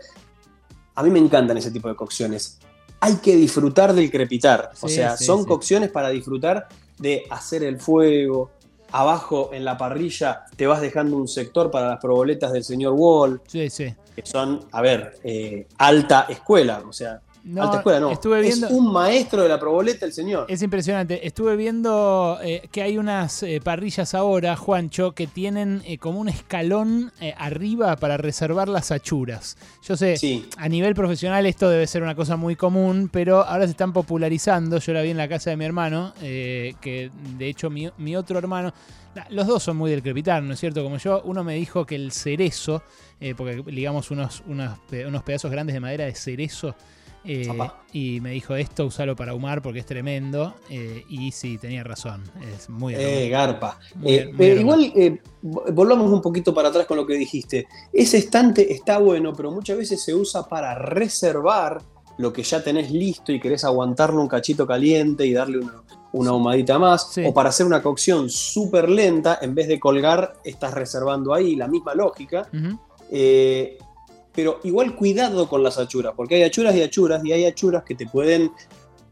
A 0.94 1.02
mí 1.02 1.10
me 1.10 1.20
encantan 1.20 1.56
ese 1.56 1.70
tipo 1.70 1.88
de 1.88 1.96
cocciones. 1.96 2.58
Hay 3.00 3.14
que 3.16 3.34
disfrutar 3.34 3.94
del 3.94 4.10
crepitar. 4.10 4.72
o 4.78 4.88
sea, 4.88 5.16
son 5.16 5.46
cocciones 5.46 5.90
para 5.90 6.10
disfrutar 6.10 6.68
de 6.98 7.24
hacer 7.30 7.62
el 7.62 7.80
fuego, 7.80 8.50
abajo 8.92 9.50
en 9.52 9.64
la 9.64 9.76
parrilla 9.76 10.44
te 10.56 10.66
vas 10.66 10.80
dejando 10.80 11.16
un 11.16 11.28
sector 11.28 11.70
para 11.70 11.88
las 11.88 12.00
proboletas 12.00 12.52
del 12.52 12.64
señor 12.64 12.94
Wall. 12.96 13.40
Sí, 13.46 13.70
sí. 13.70 13.94
Que 14.14 14.22
son, 14.24 14.66
a 14.72 14.82
ver, 14.82 15.18
eh, 15.22 15.66
alta 15.78 16.26
escuela, 16.28 16.82
o 16.88 16.92
sea, 16.92 17.20
no, 17.44 17.62
alta 17.62 17.78
escuela 17.78 18.00
no. 18.00 18.10
Estuve 18.10 18.40
viendo, 18.40 18.66
es 18.66 18.72
un 18.72 18.92
maestro 18.92 19.42
de 19.42 19.48
la 19.48 19.58
proboleta 19.58 20.06
el 20.06 20.12
señor. 20.12 20.46
Es 20.48 20.62
impresionante. 20.62 21.26
Estuve 21.26 21.56
viendo 21.56 22.38
eh, 22.42 22.68
que 22.70 22.82
hay 22.82 22.98
unas 22.98 23.42
eh, 23.42 23.60
parrillas 23.62 24.14
ahora, 24.14 24.56
Juancho, 24.56 25.12
que 25.12 25.26
tienen 25.26 25.82
como 26.00 26.20
un 26.20 26.28
escalón 26.28 27.12
arriba 27.36 27.96
para 27.96 28.16
reservar 28.16 28.68
las 28.68 28.90
achuras. 28.90 29.56
Yo 29.82 29.96
sé, 29.96 30.16
a 30.56 30.68
nivel 30.68 30.94
profesional 30.94 31.46
esto 31.46 31.68
debe 31.68 31.86
ser 31.86 32.02
una 32.02 32.14
cosa 32.14 32.36
muy 32.36 32.56
común, 32.56 33.08
pero 33.12 33.44
ahora 33.44 33.64
se 33.64 33.70
están 33.70 33.92
popularizando. 33.92 34.78
Yo 34.78 34.92
la 34.92 35.02
vi 35.02 35.10
en 35.10 35.16
la 35.16 35.28
casa 35.28 35.50
de 35.50 35.56
mi 35.56 35.64
hermano, 35.64 36.12
que 36.20 37.10
de 37.38 37.48
hecho 37.48 37.70
mi, 37.70 37.90
mi 37.98 38.16
otro 38.16 38.38
hermano 38.38 38.72
los 39.30 39.46
dos 39.46 39.62
son 39.62 39.76
muy 39.76 39.90
del 39.90 40.02
crepitán, 40.02 40.46
¿no 40.46 40.54
es 40.54 40.60
cierto? 40.60 40.82
Como 40.82 40.98
yo, 40.98 41.22
uno 41.24 41.44
me 41.44 41.54
dijo 41.54 41.84
que 41.84 41.94
el 41.94 42.12
cerezo, 42.12 42.82
eh, 43.20 43.34
porque 43.36 43.62
ligamos 43.70 44.10
unos, 44.10 44.42
unos, 44.46 44.78
pedazos 45.24 45.50
grandes 45.50 45.74
de 45.74 45.80
madera 45.80 46.04
de 46.04 46.14
cerezo, 46.14 46.74
eh, 47.30 47.46
y 47.92 48.22
me 48.22 48.30
dijo 48.30 48.56
esto, 48.56 48.86
usalo 48.86 49.14
para 49.14 49.32
ahumar 49.32 49.60
porque 49.60 49.80
es 49.80 49.86
tremendo. 49.86 50.54
Eh, 50.70 51.04
y 51.10 51.30
sí, 51.30 51.58
tenía 51.58 51.84
razón. 51.84 52.22
Es 52.54 52.70
muy 52.70 52.94
eh, 52.94 53.28
garpa. 53.28 53.78
igual, 54.02 55.20
volvamos 55.42 56.10
un 56.10 56.22
poquito 56.22 56.54
para 56.54 56.70
atrás 56.70 56.86
con 56.86 56.96
lo 56.96 57.06
que 57.06 57.14
dijiste. 57.14 57.68
Ese 57.92 58.16
estante 58.16 58.72
está 58.72 58.96
bueno, 58.96 59.34
pero 59.34 59.50
muchas 59.50 59.76
veces 59.76 60.02
se 60.02 60.14
usa 60.14 60.48
para 60.48 60.74
reservar 60.74 61.82
lo 62.16 62.32
que 62.32 62.42
ya 62.42 62.64
tenés 62.64 62.90
listo 62.90 63.30
y 63.30 63.38
querés 63.38 63.62
aguantarlo 63.62 64.22
un 64.22 64.28
cachito 64.28 64.66
caliente 64.66 65.26
y 65.26 65.34
darle 65.34 65.58
una, 65.58 65.82
una 66.12 66.30
ahumadita 66.30 66.78
más, 66.78 67.18
o 67.24 67.34
para 67.34 67.50
hacer 67.50 67.66
una 67.66 67.82
cocción 67.82 68.30
súper 68.30 68.88
lenta, 68.88 69.38
en 69.42 69.54
vez 69.54 69.68
de 69.68 69.78
colgar, 69.78 70.34
estás 70.44 70.72
reservando 70.72 71.34
ahí, 71.34 71.56
la 71.56 71.68
misma 71.68 71.94
lógica. 71.94 72.48
Eh, 73.10 73.78
pero 74.38 74.60
igual 74.62 74.94
cuidado 74.94 75.48
con 75.48 75.64
las 75.64 75.78
achuras, 75.78 76.12
porque 76.14 76.36
hay 76.36 76.44
achuras 76.44 76.72
y 76.76 76.80
achuras, 76.80 77.24
y 77.24 77.32
hay 77.32 77.44
achuras 77.44 77.82
que 77.82 77.96
te 77.96 78.06
pueden, 78.06 78.52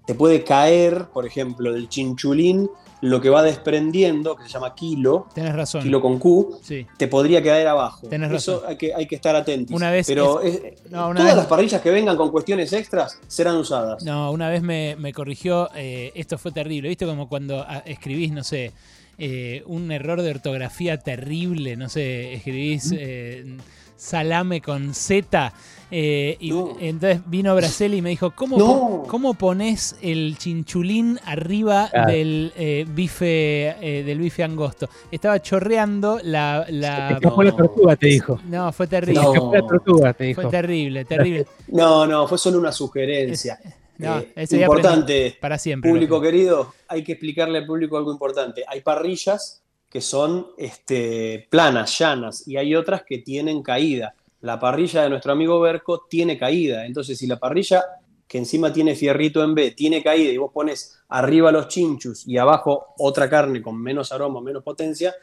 te 0.06 0.14
puede 0.14 0.45
caer, 0.45 1.06
por 1.12 1.26
ejemplo, 1.26 1.73
del 1.73 1.88
chinchulín, 1.88 2.71
lo 3.00 3.21
que 3.21 3.28
va 3.28 3.42
desprendiendo, 3.42 4.37
que 4.37 4.45
se 4.45 4.50
llama 4.50 4.76
kilo, 4.76 5.26
Tienes 5.35 5.56
razón. 5.56 5.83
kilo 5.83 6.00
con 6.00 6.21
Q, 6.21 6.61
te 6.97 7.09
podría 7.09 7.42
quedar 7.42 7.66
abajo. 7.66 8.09
Eso 8.09 8.62
hay 8.68 8.76
que, 8.76 8.95
hay 8.95 9.09
que 9.09 9.16
estar 9.16 9.35
atentos. 9.35 9.75
Una 9.75 9.90
vez 9.90 10.06
Pero 10.06 10.40
todas 10.88 11.37
las 11.37 11.47
parrillas 11.47 11.83
que 11.83 11.90
vengan 11.90 12.16
con 12.16 12.30
cuestiones 12.30 12.73
extras 12.73 13.18
serán 13.26 13.56
usadas. 13.56 14.04
No, 14.04 14.30
una 14.30 14.49
vez 14.49 14.62
me, 14.62 15.12
corrigió, 15.12 15.71
eh, 15.75 16.12
esto 16.14 16.38
fue 16.38 16.52
terrible, 16.52 16.88
¿viste? 16.88 17.04
Como 17.04 17.28
cuando 17.28 17.64
ah, 17.66 17.83
escribís, 17.85 18.30
no 18.30 18.45
sé, 18.45 18.71
eh, 19.18 19.64
un 19.66 19.90
error 19.90 20.23
de 20.23 20.30
ortografía 20.30 20.99
terrible, 20.99 21.76
no 21.76 21.88
sé, 21.88 22.35
escribís... 22.35 22.95
Eh, 22.97 23.56
salame 23.97 24.61
con 24.61 24.95
Z. 24.95 25.53
Eh, 25.91 26.37
y 26.41 26.50
entonces 26.81 27.21
vino 27.26 27.55
Bracel 27.55 27.95
y 27.95 28.03
me 28.03 28.11
dijo, 28.11 28.33
¿cómo, 28.33 29.05
¿cómo 29.07 29.35
pones 29.35 29.97
el 30.03 30.37
chinchulín 30.37 31.21
arriba 31.25 31.88
del, 32.09 32.53
eh, 32.57 32.85
bife, 32.88 33.69
eh, 33.81 34.03
del 34.03 34.19
bife 34.19 34.43
angosto? 34.43 34.88
Estaba 35.11 35.41
chorreando 35.41 36.19
la... 36.23 36.67
la... 36.69 37.19
Se 37.21 37.45
la 37.45 37.57
tortuga, 37.57 37.97
te 37.97 38.07
dijo. 38.09 38.41
No, 38.49 38.73
fue 38.73 38.88
terrible. 38.88 39.23
la 39.53 39.67
tortuga, 39.67 40.12
te 40.12 40.25
dijo. 40.25 40.43
Fue 40.43 40.50
terrible, 40.50 41.05
terrible. 41.05 41.47
No, 41.69 42.07
no, 42.07 42.26
fue 42.29 42.38
solo 42.38 42.59
una 42.59 42.73
sugerencia. 42.73 43.59
No, 43.99 44.23
importante, 44.50 45.37
para 45.41 45.59
siempre. 45.59 45.91
Público 45.91 46.21
querido, 46.21 46.75
hay 46.88 47.03
que 47.03 47.12
explicarle 47.12 47.59
al 47.59 47.67
público 47.67 47.97
algo 47.97 48.12
importante. 48.12 48.62
Hay 48.69 48.81
parrillas 48.83 49.62
que 49.97 50.03
son 50.03 50.49
este, 50.59 51.47
planas, 51.49 51.99
llanas, 51.99 52.47
y 52.47 52.59
hay 52.59 52.75
otras 52.75 53.03
que 53.03 53.17
tienen 53.17 53.62
caída. 53.62 54.15
La 54.43 54.61
parrilla 54.61 55.03
de 55.03 55.09
nuestro 55.09 55.33
amigo 55.33 55.59
Berco 55.59 56.05
tiene 56.07 56.37
caída, 56.37 56.85
entonces 56.85 57.17
si 57.17 57.26
la 57.26 57.38
parrilla 57.38 57.83
que 58.29 58.37
encima 58.37 58.71
tiene 58.71 58.95
fierrito 58.95 59.43
en 59.43 59.55
B, 59.55 59.71
tiene 59.71 60.03
caída 60.03 60.31
y 60.31 60.37
vos 60.37 60.53
pones 60.53 60.99
arriba 61.09 61.50
los 61.50 61.69
chinchus 61.69 62.29
y 62.29 62.37
abajo 62.37 62.88
otra 62.99 63.31
carne 63.31 63.62
con 63.62 63.81
menos 63.81 64.12
aroma, 64.12 64.43
menos 64.43 64.62
potencia, 64.62 65.15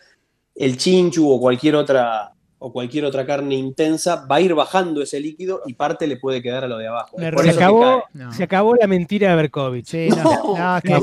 el 0.55 0.75
chinchu 0.75 1.31
o 1.31 1.39
cualquier 1.39 1.75
otra, 1.75 2.33
o 2.65 2.71
cualquier 2.71 3.03
otra 3.03 3.25
carne 3.25 3.55
intensa, 3.55 4.25
va 4.25 4.37
a 4.37 4.41
ir 4.41 4.53
bajando 4.55 5.01
ese 5.01 5.19
líquido 5.19 5.61
y 5.65 5.73
parte 5.73 6.07
le 6.07 6.15
puede 6.15 6.41
quedar 6.41 6.63
a 6.63 6.67
lo 6.69 6.77
de 6.77 6.87
abajo. 6.87 7.17
Por 7.17 7.43
Se 7.43 7.49
eso 7.49 7.59
acabó, 7.59 7.81
cae. 7.81 8.01
No. 8.13 8.31
se 8.33 8.43
acabó 8.43 8.75
la 8.75 8.87
mentira 8.87 9.31
de 9.31 9.35
Berkovich. 9.35 9.85
Sí, 9.85 10.07
no, 10.09 10.23
no, 10.23 10.81
que- 10.81 10.89
no, 10.91 10.99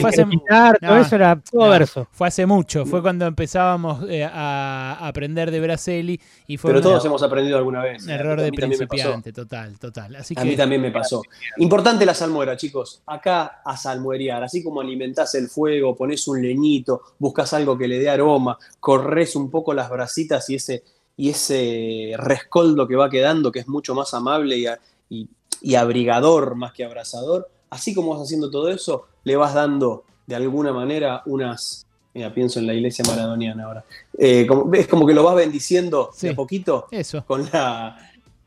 fue 0.00 0.10
hace, 0.10 0.22
todo 0.22 0.72
no, 0.80 0.96
eso 0.96 1.16
era 1.16 1.40
todo 1.40 1.64
no, 1.64 1.70
verso. 1.70 2.06
fue 2.12 2.28
hace 2.28 2.46
mucho, 2.46 2.86
fue 2.86 3.02
cuando 3.02 3.26
empezábamos 3.26 4.04
eh, 4.08 4.22
a 4.24 4.96
aprender 5.00 5.50
de 5.50 5.58
Braceli 5.58 6.20
y 6.46 6.56
fue 6.56 6.70
Pero 6.70 6.80
todos 6.80 7.04
hemos 7.04 7.20
aprendido 7.22 7.58
alguna 7.58 7.82
vez. 7.82 8.04
un 8.04 8.10
error 8.10 8.40
de 8.40 8.52
principiante, 8.52 9.32
total, 9.32 9.76
total. 9.80 10.14
Así 10.14 10.34
A 10.36 10.44
mí 10.44 10.54
también 10.54 10.80
me 10.80 10.92
pasó. 10.92 11.20
Importante 11.58 12.06
la 12.06 12.14
salmuera, 12.14 12.56
chicos. 12.56 13.02
Acá 13.06 13.60
a 13.64 13.76
salmuerear. 13.76 14.44
Así 14.44 14.62
como 14.62 14.80
alimentás 14.80 15.34
el 15.34 15.48
fuego, 15.48 15.96
pones 15.96 16.28
un 16.28 16.40
leñito, 16.40 17.02
buscas 17.18 17.52
algo 17.54 17.76
que 17.76 17.88
le 17.88 17.98
dé 17.98 18.08
aroma, 18.08 18.56
corres 18.78 19.34
un 19.34 19.50
poco 19.50 19.74
las 19.74 19.90
brasitas 19.90 20.48
y 20.50 20.54
ese, 20.54 20.75
y 21.16 21.30
ese 21.30 22.12
rescoldo 22.18 22.86
que 22.86 22.96
va 22.96 23.08
quedando, 23.10 23.50
que 23.52 23.60
es 23.60 23.68
mucho 23.68 23.94
más 23.94 24.12
amable 24.14 24.56
y, 24.58 24.66
a- 24.66 24.78
y- 25.08 25.28
y 25.62 25.74
abrigador 25.74 26.54
más 26.56 26.72
que 26.72 26.84
abrazador. 26.84 27.48
Así 27.70 27.94
como 27.94 28.10
vas 28.14 28.22
haciendo 28.22 28.50
todo 28.50 28.68
eso, 28.68 29.06
le 29.24 29.36
vas 29.36 29.54
dando 29.54 30.04
de 30.26 30.36
alguna 30.36 30.72
manera 30.72 31.22
unas. 31.26 31.86
Mira, 32.14 32.32
pienso 32.32 32.58
en 32.60 32.66
la 32.66 32.72
iglesia 32.74 33.04
maradoniana 33.06 33.64
ahora. 33.64 33.84
Eh, 34.18 34.46
como- 34.46 34.72
es 34.74 34.86
como 34.88 35.06
que 35.06 35.12
lo 35.14 35.22
vas 35.22 35.34
bendiciendo 35.36 36.10
Sí. 36.14 36.28
de 36.28 36.32
a 36.32 36.36
poquito 36.36 36.86
eso. 36.90 37.24
con 37.26 37.44
la 37.52 37.98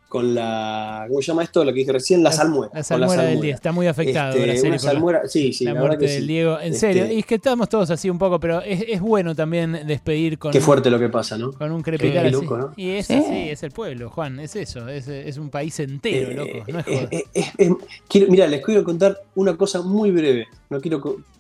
con 0.10 0.34
la 0.36 1.06
¿cómo 1.08 1.22
se 1.22 1.28
llama 1.28 1.44
esto? 1.44 1.64
Lo 1.64 1.72
que 1.72 1.80
dije 1.80 1.92
recién, 1.94 2.22
la, 2.24 2.32
salmuera. 2.32 2.72
La 2.74 2.84
salmuera 2.84 3.24
del 3.24 3.40
día 3.40 3.54
está 3.56 3.72
muy 3.72 3.88
afectado 3.88 4.32
Este, 4.36 4.44
Braceli 4.44 4.68
una 4.70 4.78
por 4.78 4.84
la- 4.86 4.92
salmuera, 4.92 5.22
sí, 5.28 5.54
sí, 5.54 5.64
la, 5.66 5.74
la, 5.76 5.80
muerte 5.80 6.06
del 6.08 6.22
sí. 6.22 6.28
Diego. 6.28 6.60
En 6.60 6.74
Este, 6.74 6.80
serio, 6.80 7.14
y 7.14 7.20
es 7.20 7.26
que 7.26 7.36
estamos 7.36 7.70
todos 7.70 7.90
así 7.92 8.10
un 8.10 8.18
poco, 8.18 8.40
pero 8.40 8.62
es, 8.62 8.84
es 8.88 9.00
bueno 9.00 9.36
también 9.36 9.80
despedir 9.86 10.38
con, 10.40 10.52
Qué 10.52 10.58
un- 10.58 10.64
fuerte 10.64 10.90
lo 10.90 11.00
que 11.00 11.10
pasa, 11.10 11.38
¿no? 11.38 11.54
con 11.54 11.72
un 11.72 11.82
crepitar 11.84 12.24
Qué 12.24 12.28
así. 12.30 12.32
loco, 12.32 12.58
¿no? 12.58 12.74
Y 12.76 12.90
es 12.90 13.06
Sí. 13.08 13.14
así, 13.14 13.50
es 13.50 13.62
el 13.64 13.72
pueblo, 13.72 14.10
Juan, 14.10 14.40
es 14.40 14.56
eso, 14.56 14.90
es, 14.90 15.08
es 15.08 15.38
un 15.38 15.50
país 15.50 15.80
entero, 15.80 16.32
Eh, 16.32 16.36
loco, 16.36 16.72
no 16.74 16.80
es 16.80 16.88
eh, 16.88 16.96
joda. 16.98 17.08
eh, 17.12 17.24
eh, 17.36 17.44
eh, 17.60 17.70
quiero- 18.10 18.28
mira, 18.32 18.48
les 18.48 18.66
quiero 18.66 18.84
contar 18.84 19.16
una 19.36 19.56
cosa 19.56 19.82
muy 19.84 20.10
breve. 20.12 20.48
No 20.72 20.82
quiero 20.82 21.00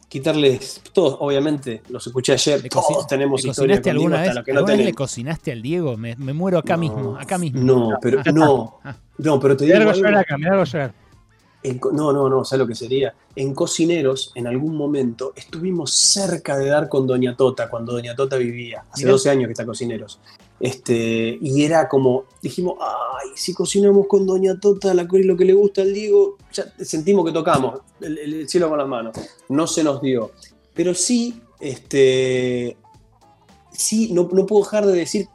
quitarles 0.09 0.81
todos, 0.91 1.17
obviamente, 1.21 1.81
los 1.89 2.05
escuché 2.05 2.33
ayer, 2.33 2.61
¿Le 2.63 2.69
todos 2.69 3.07
tenemos 3.07 3.43
¿Le 3.43 3.49
historia 3.51 3.75
cocinaste 3.77 3.89
alguna 3.91 4.15
hasta 4.17 4.27
vez? 4.29 4.35
lo 4.35 4.43
que 4.43 4.51
no 4.53 4.57
¿Alguna 4.59 4.71
vez 4.73 4.77
le 4.79 4.83
tenemos. 4.85 4.97
cocinaste 4.97 5.51
al 5.53 5.61
Diego? 5.61 5.95
Me, 5.97 6.15
me 6.17 6.33
muero 6.33 6.57
acá 6.57 6.73
No, 6.75 6.79
mismo, 6.81 7.17
acá 7.17 7.37
mismo. 7.37 7.61
No, 7.63 7.97
pero 8.01 8.21
no, 8.33 8.79
no, 9.17 9.39
pero 9.39 9.55
te 9.55 9.65
Me 9.65 9.73
digo 9.73 9.89
algo 9.89 9.93
llorar 10.01 10.15
acá, 10.17 10.37
me 10.37 10.45
da 10.47 10.51
algo 10.53 10.65
llorar. 10.65 10.93
En 11.61 11.79
no, 11.93 12.13
no, 12.13 12.29
no, 12.29 12.45
¿sabes 12.45 12.59
lo 12.61 12.67
que 12.67 12.75
sería? 12.75 13.13
En 13.35 13.53
Cocineros, 13.53 14.31
en 14.35 14.47
algún 14.47 14.75
momento, 14.77 15.33
estuvimos 15.35 15.91
cerca 15.93 16.57
de 16.57 16.67
dar 16.69 16.87
con 16.87 17.05
Doña 17.05 17.35
Tota, 17.35 17.69
cuando 17.69 17.91
Doña 17.93 18.15
Tota 18.15 18.37
vivía. 18.37 18.85
Hace 18.91 19.03
Mirá. 19.03 19.11
12 19.11 19.29
años 19.29 19.47
que 19.47 19.51
está 19.51 19.65
Cocineros. 19.65 20.19
Este, 20.59 21.37
y 21.41 21.63
era 21.63 21.87
como, 21.87 22.25
dijimos, 22.41 22.75
ay, 22.81 23.29
si 23.35 23.53
cocinamos 23.53 24.07
con 24.07 24.25
Doña 24.25 24.59
Tota, 24.59 24.93
la, 24.93 25.03
lo 25.09 25.37
que 25.37 25.45
le 25.45 25.53
gusta 25.53 25.81
al 25.83 25.93
Diego, 25.93 26.37
ya 26.51 26.65
sentimos 26.83 27.25
que 27.25 27.31
tocamos 27.31 27.79
el, 28.01 28.17
el- 28.17 28.33
el 28.41 28.49
cielo 28.49 28.67
con 28.69 28.77
las 28.77 28.87
manos. 28.87 29.15
No 29.47 29.67
se 29.67 29.83
nos 29.83 30.01
dio. 30.01 30.31
Pero 30.73 30.93
sí, 30.93 31.41
este, 31.61 32.75
sí, 33.71 34.11
no, 34.13 34.27
no 34.31 34.45
puedo 34.45 34.63
dejar 34.63 34.85
de 34.85 34.93
decir 34.93 35.27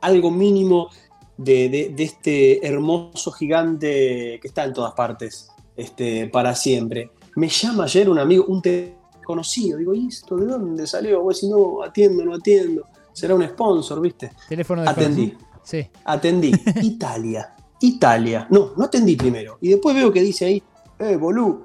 algo 0.00 0.30
mínimo 0.30 0.88
de, 1.36 1.68
de- 1.68 2.02
este 2.02 2.66
hermoso 2.66 3.30
gigante 3.32 4.38
que 4.42 4.48
está 4.48 4.64
en 4.64 4.72
todas 4.72 4.94
partes, 4.94 5.48
este, 5.76 6.26
para 6.26 6.54
siempre. 6.54 7.10
Me 7.36 7.48
llama 7.48 7.84
ayer 7.84 8.10
un 8.10 8.18
amigo, 8.18 8.44
un 8.48 8.60
desconocido, 8.60 9.78
digo, 9.78 9.94
¿y 9.94 10.08
esto 10.08 10.36
de 10.36 10.46
dónde 10.46 10.86
salió? 10.86 11.22
Voy 11.22 11.34
si 11.34 11.48
no, 11.48 11.82
atiendo, 11.82 12.24
no 12.24 12.34
atiendo. 12.34 12.84
Será 13.12 13.34
un 13.34 13.46
sponsor, 13.46 14.00
¿viste? 14.00 14.32
Teléfono 14.48 14.82
de 14.82 14.88
Atendí, 14.88 15.36
Sí. 15.62 15.88
atendí. 16.04 16.52
Italia, 16.82 17.54
Italia. 17.80 18.46
No, 18.50 18.72
no 18.76 18.84
atendí 18.84 19.16
primero. 19.16 19.58
Y 19.60 19.68
después 19.70 19.94
veo 19.94 20.12
que 20.12 20.20
dice 20.22 20.44
ahí, 20.46 20.62
eh, 20.98 21.16
bolú, 21.16 21.64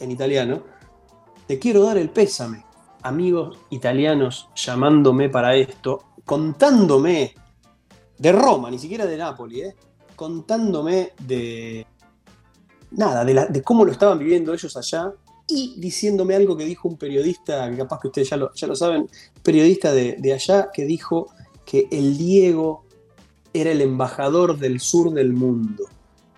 en 0.00 0.10
italiano, 0.10 0.62
te 1.46 1.58
quiero 1.58 1.82
dar 1.82 1.98
el 1.98 2.10
pésame. 2.10 2.64
Amigos 3.02 3.58
italianos 3.70 4.48
llamándome 4.56 5.28
para 5.28 5.54
esto, 5.54 6.04
contándome 6.24 7.34
de 8.18 8.32
Roma, 8.32 8.70
ni 8.70 8.78
siquiera 8.78 9.06
de 9.06 9.16
Nápoli, 9.16 9.60
¿eh? 9.62 9.76
contándome 10.16 11.12
de 11.26 11.86
nada, 12.90 13.24
de, 13.24 13.34
la- 13.34 13.46
de 13.46 13.62
cómo 13.62 13.84
lo 13.84 13.92
estaban 13.92 14.18
viviendo 14.18 14.52
ellos 14.52 14.76
allá 14.76 15.12
y 15.48 15.74
diciéndome 15.78 16.34
algo 16.36 16.56
que 16.56 16.64
dijo 16.64 16.88
un 16.88 16.96
periodista, 16.98 17.70
que 17.70 17.78
capaz 17.78 18.00
que 18.00 18.08
ustedes 18.08 18.28
ya 18.30 18.36
lo, 18.36 18.52
ya 18.54 18.66
lo 18.66 18.76
saben, 18.76 19.08
periodista 19.42 19.92
de, 19.92 20.16
de 20.18 20.32
allá, 20.34 20.68
que 20.72 20.84
dijo 20.84 21.28
que 21.64 21.88
el 21.90 22.16
Diego 22.18 22.84
era 23.52 23.70
el 23.72 23.80
embajador 23.80 24.58
del 24.58 24.78
sur 24.80 25.10
del 25.12 25.32
mundo. 25.32 25.84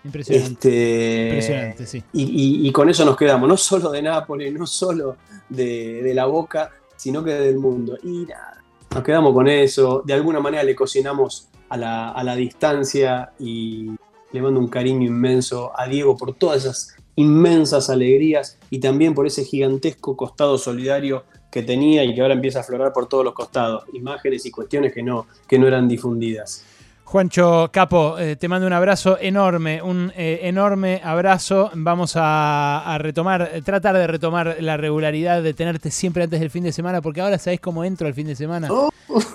Impresionante. 0.03 0.51
Este, 0.53 1.25
Impresionante, 1.27 1.85
sí. 1.85 2.03
y, 2.13 2.23
y- 2.23 2.67
y 2.67 2.71
con 2.71 2.89
eso 2.89 3.05
nos 3.05 3.15
quedamos, 3.17 3.47
no 3.47 3.57
solo 3.57 3.91
de 3.91 4.01
Nápoles, 4.01 4.51
no 4.53 4.65
solo 4.65 5.17
de, 5.49 6.01
de 6.01 6.13
la 6.13 6.25
boca, 6.25 6.71
sino 6.95 7.23
que 7.23 7.31
del 7.33 7.57
mundo. 7.59 7.97
Y 8.03 8.25
nada, 8.25 8.63
nos 8.93 9.03
quedamos 9.03 9.33
con 9.33 9.47
eso, 9.47 10.01
de 10.05 10.13
alguna 10.13 10.39
manera 10.39 10.63
le 10.63 10.75
cocinamos 10.75 11.49
a 11.69 11.77
la, 11.77 12.11
a 12.11 12.23
la 12.23 12.35
distancia 12.35 13.31
y 13.39 13.91
le 14.31 14.41
mando 14.41 14.59
un 14.59 14.67
cariño 14.69 15.05
inmenso 15.07 15.71
a 15.77 15.85
Diego 15.87 16.17
por 16.17 16.33
todas 16.35 16.63
esas 16.65 16.95
inmensas 17.21 17.89
alegrías 17.89 18.57
y 18.69 18.79
también 18.79 19.13
por 19.13 19.27
ese 19.27 19.43
gigantesco 19.45 20.17
costado 20.17 20.57
solidario 20.57 21.23
que 21.51 21.63
tenía 21.63 22.03
y 22.03 22.15
que 22.15 22.21
ahora 22.21 22.33
empieza 22.33 22.59
a 22.59 22.61
aflorar 22.61 22.93
por 22.93 23.07
todos 23.07 23.25
los 23.25 23.33
costados, 23.33 23.83
imágenes 23.93 24.45
y 24.45 24.51
cuestiones 24.51 24.93
que 24.93 25.03
no, 25.03 25.27
que 25.47 25.59
no 25.59 25.67
eran 25.67 25.87
difundidas. 25.87 26.65
Juancho 27.11 27.69
Capo, 27.73 28.17
eh, 28.17 28.37
te 28.37 28.47
mando 28.47 28.65
un 28.65 28.71
abrazo 28.71 29.17
enorme, 29.19 29.81
un 29.81 30.13
eh, 30.15 30.39
enorme 30.43 31.01
abrazo. 31.03 31.69
Vamos 31.73 32.13
a, 32.15 32.85
a 32.85 32.97
retomar, 32.99 33.49
eh, 33.53 33.61
tratar 33.61 33.97
de 33.97 34.07
retomar 34.07 34.55
la 34.61 34.77
regularidad 34.77 35.43
de 35.43 35.53
tenerte 35.53 35.91
siempre 35.91 36.23
antes 36.23 36.39
del 36.39 36.49
fin 36.49 36.63
de 36.63 36.71
semana, 36.71 37.01
porque 37.01 37.19
ahora 37.19 37.37
sabés 37.37 37.59
cómo 37.59 37.83
entro 37.83 38.07
el 38.07 38.13
fin 38.13 38.27
de 38.27 38.35
semana. 38.37 38.69
Oh. 38.71 38.89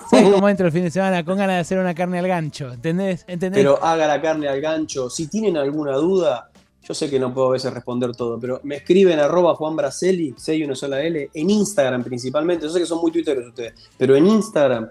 ¿Sabés 0.09 0.31
cómo 0.31 0.49
entro 0.49 0.65
el 0.65 0.71
fin 0.71 0.85
de 0.85 0.89
semana? 0.89 1.23
Con 1.23 1.37
ganas 1.37 1.57
de 1.57 1.59
hacer 1.59 1.77
una 1.77 1.93
carne 1.93 2.17
al 2.17 2.27
gancho, 2.27 2.73
¿entendés? 2.73 3.25
¿Entendés? 3.27 3.59
Pero 3.59 3.83
haga 3.83 4.07
la 4.07 4.19
carne 4.19 4.47
al 4.47 4.59
gancho. 4.59 5.07
Si 5.11 5.27
tienen 5.27 5.55
alguna 5.55 5.97
duda, 5.97 6.49
yo 6.83 6.93
sé 6.93 7.09
que 7.09 7.19
no 7.19 7.33
puedo 7.33 7.49
a 7.49 7.51
veces 7.51 7.73
responder 7.73 8.15
todo, 8.15 8.39
pero 8.39 8.61
me 8.63 8.77
escriben 8.77 9.19
arroba 9.19 9.55
Juan 9.55 9.75
Braceli, 9.75 10.33
6 10.37 10.61
y 10.61 10.63
una 10.63 10.75
sola 10.75 11.01
L, 11.01 11.29
en 11.33 11.49
Instagram 11.49 12.03
principalmente. 12.03 12.65
Yo 12.65 12.71
sé 12.71 12.79
que 12.79 12.85
son 12.85 13.01
muy 13.01 13.11
twitteros 13.11 13.47
ustedes, 13.47 13.73
pero 13.97 14.15
en 14.15 14.27
Instagram. 14.27 14.89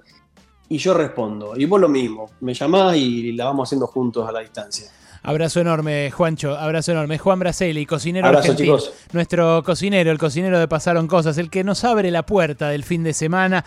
Y 0.68 0.78
yo 0.78 0.94
respondo. 0.94 1.56
Y 1.56 1.64
vos 1.64 1.80
lo 1.80 1.88
mismo. 1.88 2.28
Me 2.40 2.52
llamás 2.52 2.96
y 2.96 3.32
la 3.32 3.44
vamos 3.44 3.68
haciendo 3.68 3.86
juntos 3.86 4.28
a 4.28 4.32
la 4.32 4.40
distancia. 4.40 4.90
Abrazo 5.22 5.60
enorme, 5.60 6.10
Juancho, 6.12 6.56
abrazo 6.56 6.92
enorme. 6.92 7.18
Juan 7.18 7.40
Braceli, 7.40 7.84
cocinero 7.84 8.28
Abrazo, 8.28 8.52
argentino. 8.52 8.78
chicos. 8.78 8.94
Nuestro 9.12 9.62
cocinero, 9.64 10.12
el 10.12 10.18
cocinero 10.18 10.58
de 10.60 10.68
Pasaron 10.68 11.08
Cosas, 11.08 11.36
el 11.38 11.50
que 11.50 11.64
nos 11.64 11.82
abre 11.82 12.12
la 12.12 12.24
puerta 12.24 12.68
del 12.68 12.84
fin 12.84 13.02
de 13.02 13.12
semana 13.12 13.64